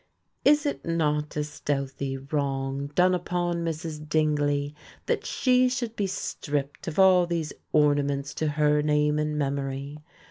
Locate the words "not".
0.83-1.35